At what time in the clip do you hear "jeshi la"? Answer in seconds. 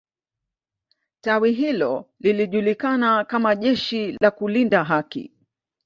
3.55-4.31